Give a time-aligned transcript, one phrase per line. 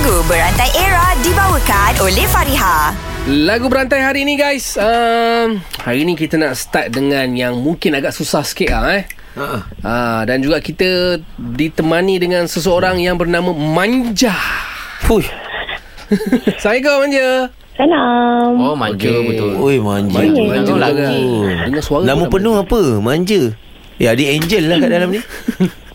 [0.00, 2.88] Lagu Berantai Era dibawakan oleh Fariha.
[3.28, 8.16] Lagu berantai hari ni guys um, Hari ni kita nak start dengan yang mungkin agak
[8.16, 9.04] susah sikit lah eh
[9.36, 9.44] Ha.
[9.60, 14.32] uh, Dan juga kita ditemani dengan seseorang yang bernama Manja
[15.04, 15.20] Fuh.
[16.48, 17.28] Assalamualaikum Manja
[17.76, 18.50] Salam.
[18.56, 19.26] Oh manja Okey.
[19.28, 20.16] betul Oi manja.
[20.16, 20.96] Manja, Manja lagi.
[20.96, 21.56] kan.
[21.68, 22.80] Dengar suara Nama penuh apa?
[23.04, 23.52] Manja.
[24.00, 25.20] Ya, adik Angel lah kat dalam ni.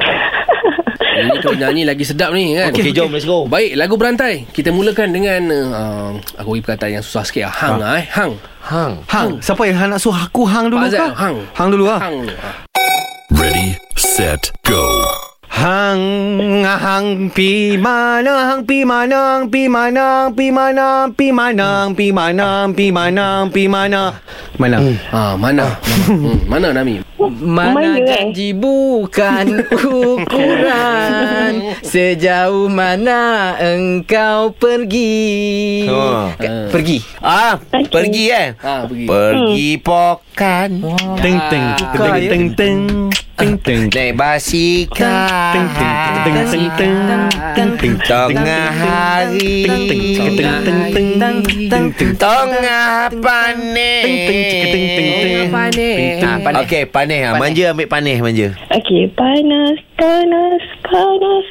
[1.15, 2.75] Ini kalau nyanyi lagi sedap ni kan?
[2.75, 3.47] Okey, jom let's go.
[3.47, 4.43] Baik, lagu berantai.
[4.51, 5.41] Kita mulakan dengan
[5.71, 6.09] uh,
[6.41, 7.55] Aku bagi perkataan yang susah sikit lah.
[7.55, 8.05] Hang lah eh.
[8.11, 8.33] Hang.
[8.65, 8.93] Hang.
[9.07, 9.29] Hang.
[9.39, 11.11] Siapa yang hang nak suruh aku hang dulu Pak kah?
[11.15, 11.37] Hang.
[11.55, 12.17] Hang dulu lah Hang.
[12.25, 12.35] Dulu.
[13.37, 14.83] Ready, set, go.
[15.47, 16.01] Hang
[16.77, 21.65] hang pi mana hang pi mana hang pi mana hang pi mana hang pi mana
[21.81, 24.01] hang pi mana hang pi mana hang pi mana?
[24.55, 24.77] Mana
[25.11, 25.67] Ah, Mana?
[26.05, 27.01] Hmm, Mana Nami?
[27.17, 28.05] Mana eh?
[28.05, 31.53] janji bukan ukuran.
[31.81, 35.89] Sejauh mana engkau pergi?
[35.89, 36.35] Ha.
[36.37, 36.97] Ka- Pergi?
[37.19, 37.57] Ah,
[37.89, 38.23] pergi.
[38.29, 38.47] eh.
[38.61, 39.05] Ah, pergi.
[39.09, 40.71] Pergi pokan.
[41.19, 41.65] teng teng.
[41.79, 42.79] Teng teng teng
[43.35, 45.27] Naik basikal
[48.07, 49.67] Tengah hari
[52.15, 54.07] Tengah panik
[56.63, 61.45] Okay panik Manja ambil panik manja Okay panas Panas Panas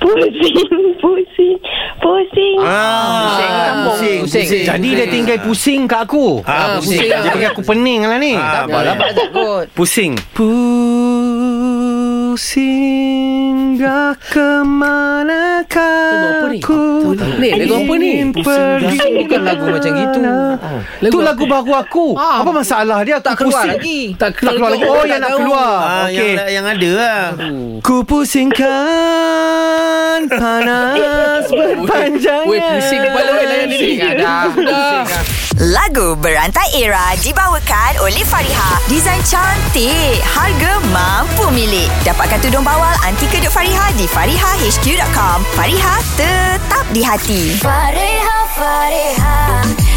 [0.00, 0.32] Pusing,
[0.96, 1.56] pusing,
[2.00, 2.56] pusing.
[2.64, 4.64] Ah, Pusing, pusing.
[4.64, 6.40] jadi dia tinggal pusing kat aku.
[6.42, 7.04] Ah, pusing.
[7.04, 8.32] Dia bagi aku pening lah ni.
[8.32, 8.72] Ah, Tak?
[8.72, 10.12] apalah Pak Zat kot Pusing.
[10.32, 11.59] Pusing
[13.76, 16.60] dah ke manakah Lagu apa ni?
[16.60, 16.82] aku?
[17.40, 18.08] Ni, lagu apa ni?
[18.12, 20.20] ingin pergi Bukan lagu macam gitu.
[21.00, 22.06] Itu lagu baru aku.
[22.14, 22.44] Ah.
[22.44, 23.18] Apa masalah dia?
[23.18, 23.72] Tak keluar pusing.
[23.80, 24.00] lagi.
[24.14, 24.84] Tak Tak keluar lagi.
[24.84, 25.72] Oh yang nak keluar.
[25.80, 26.34] Ah, Okey.
[26.36, 27.22] yang, yang ada lah.
[27.80, 28.70] Ku pusingkan
[30.28, 32.46] Panas berpanjangnya.
[32.46, 33.96] Weh, pusing kepala weh layan diri.
[33.96, 34.20] Pusing.
[34.54, 35.24] Pusing ah.
[35.60, 38.80] Lagu Berantai Era dibawakan oleh Fariha.
[38.88, 40.80] Desain cantik, harga.
[42.00, 45.44] Dapatkan tudung bawal anti kedut Fariha di farihahq.com.
[45.52, 47.60] Fariha tetap di hati.
[47.60, 49.89] Yang ter